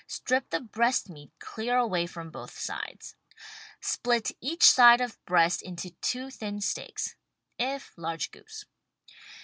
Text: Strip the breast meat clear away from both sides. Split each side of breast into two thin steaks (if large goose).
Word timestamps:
Strip 0.07 0.49
the 0.49 0.59
breast 0.59 1.09
meat 1.11 1.31
clear 1.37 1.77
away 1.77 2.07
from 2.07 2.31
both 2.31 2.57
sides. 2.57 3.13
Split 3.79 4.31
each 4.41 4.63
side 4.63 4.99
of 4.99 5.23
breast 5.25 5.61
into 5.61 5.91
two 5.91 6.31
thin 6.31 6.59
steaks 6.61 7.13
(if 7.59 7.93
large 7.95 8.31
goose). 8.31 8.65